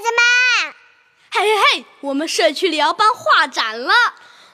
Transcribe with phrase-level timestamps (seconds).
[0.00, 0.74] 子们，
[1.30, 3.92] 嘿嘿嘿，我们社区里要办画展了。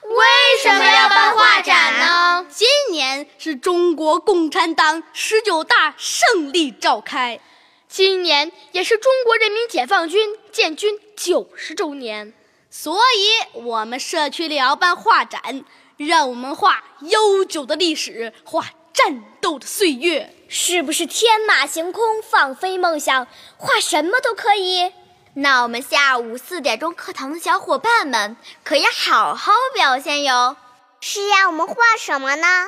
[0.03, 0.25] 为
[0.61, 2.45] 什么要办画展呢？
[2.49, 7.39] 今年是中国共产党十九大胜利召开，
[7.87, 12.33] 今年也是中国人民解放军建军九十周年，
[12.69, 15.63] 所以我们社区里要办画展，
[15.97, 20.35] 让我们画悠久的历史，画战斗的岁月。
[20.53, 24.91] 是不是天马行空，放飞梦想，画什么都可以？
[25.33, 30.57] 那我们下午四点钟课堂的小伙伴们可要好好表现哟。
[30.99, 32.67] 是呀，我们画什么呢？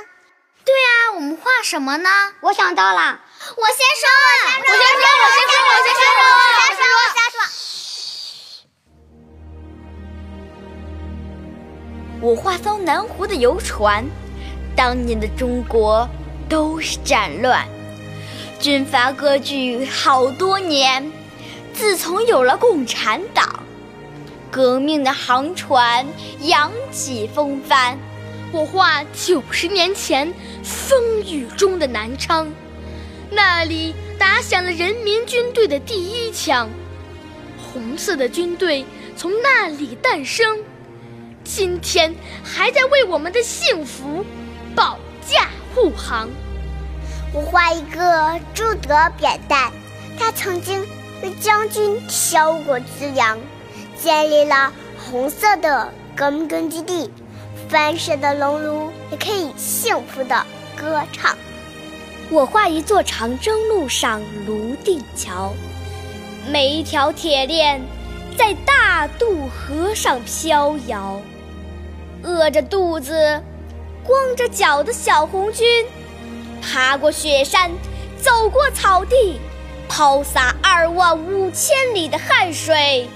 [0.63, 2.09] 对啊，我们画什么呢？
[2.39, 3.19] 我想到了，
[3.57, 4.07] 我先说，
[4.59, 7.43] 我先说，我先说，我先说，我先说，我先说，我先说。
[12.21, 14.05] 我画艘南湖的游船，
[14.73, 16.07] 当年的中国
[16.47, 17.67] 都是战乱，
[18.57, 21.11] 军阀割据好多年。
[21.73, 23.63] 自从有了共产党，
[24.51, 26.05] 革命的航船
[26.41, 27.97] 扬起风帆。
[28.51, 30.31] 我画九十年前
[30.63, 32.47] 风雨中的南昌，
[33.31, 36.69] 那里打响了人民军队的第一枪，
[37.57, 38.85] 红色的军队
[39.17, 40.59] 从那里诞生，
[41.43, 44.23] 今天还在为我们的幸福
[44.75, 46.29] 保驾护航。
[47.33, 49.71] 我画一个朱德扁担，
[50.19, 50.85] 他曾经。
[51.23, 53.39] 为将军挑过资粮，
[53.97, 57.09] 建立了红色的革命根据地，
[57.69, 61.35] 翻身的农奴也可以幸福的歌唱。
[62.29, 65.53] 我画一座长征路上泸定桥，
[66.51, 67.81] 每一条铁链
[68.37, 71.21] 在大渡河上飘摇，
[72.21, 73.41] 饿着肚子、
[74.03, 75.85] 光着脚的小红军，
[76.61, 77.71] 爬过雪山，
[78.21, 79.39] 走过草地。
[79.95, 83.07] 抛洒二万五千里的汗水，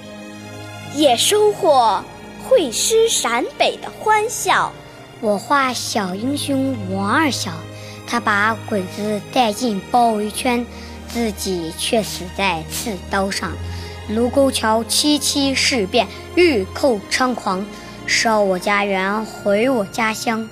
[0.93, 2.03] 也收获
[2.47, 4.71] 会师陕北的欢笑。
[5.19, 7.51] 我画小英雄王二小，
[8.05, 10.63] 他把鬼子带进包围圈，
[11.07, 13.53] 自己却死在刺刀上。
[14.09, 17.65] 卢沟桥七七事变，日寇猖狂，
[18.05, 20.47] 烧我家园，毁我家乡。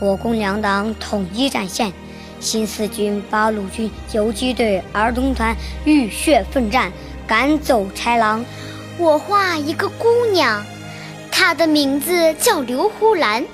[0.00, 1.92] 国共两党统一战线。
[2.40, 6.92] 新四军八路军游击队儿童团浴血奋战，
[7.26, 8.44] 赶走豺狼。
[8.98, 10.64] 我画一个姑娘，
[11.30, 13.44] 她的名字叫刘胡兰。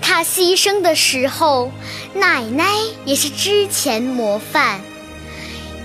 [0.00, 1.70] 她牺牲的时候，
[2.14, 2.64] 奶奶
[3.04, 4.80] 也是之前模范。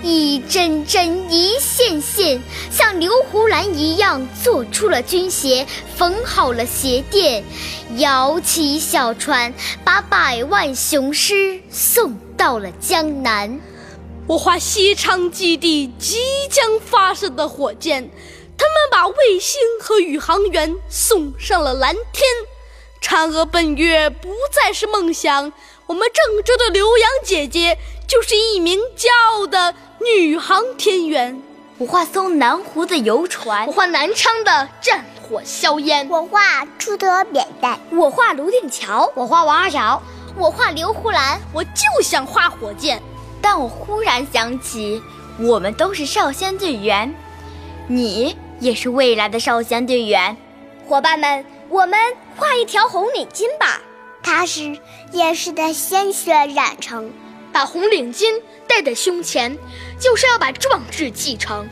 [0.03, 2.41] 一针针，一线线，
[2.72, 5.66] 像刘胡兰一样做出了军鞋，
[5.96, 7.44] 缝好了鞋垫，
[7.97, 9.53] 摇起小船，
[9.84, 13.59] 把百万雄师送到了江南。
[14.28, 16.18] 我画西昌基地即
[16.50, 18.09] 将发射的火箭，
[18.58, 22.25] 他们把卫星和宇航员送上了蓝天。
[23.02, 25.53] 嫦娥奔月不再是梦想，
[25.85, 27.78] 我们郑州的刘洋姐姐
[28.08, 29.74] 就是一名骄傲的。
[30.00, 31.41] 女航天员，
[31.80, 40.02] 我画艘南湖的游船，我画南昌的战火硝烟，我画朱德扁担，我画泸定桥，我画王二小，
[40.35, 43.02] 我画刘胡兰，我就想画火箭。
[43.41, 45.02] 但我忽然想起，
[45.40, 47.16] 我们都是少先队员，
[47.88, 50.38] 你也是未来的少先队员。
[50.88, 52.00] 伙伴们，我们
[52.38, 53.81] 画一条红领巾吧，
[54.23, 54.78] 它是
[55.11, 57.11] 烈士的鲜血染成。
[57.51, 59.57] 把红领巾戴在胸前，
[60.00, 61.66] 就是要把壮志继承；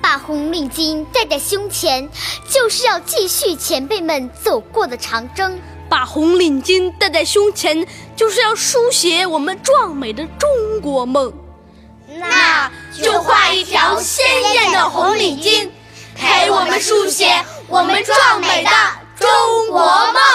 [0.00, 2.08] 把红领巾戴在胸前，
[2.48, 5.58] 就是要继续前辈们走过的长征；
[5.88, 7.84] 把红领巾戴在胸前，
[8.14, 11.32] 就是要书写我们壮美的中国梦。
[12.06, 12.70] 那
[13.02, 14.24] 就画一条鲜
[14.54, 15.68] 艳的红领巾，
[16.14, 18.70] 陪我们书写我们壮美的
[19.22, 20.31] 中国梦。